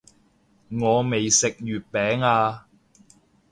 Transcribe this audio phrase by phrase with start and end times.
[0.03, 0.05] 我未
[1.29, 2.65] 食月餅啊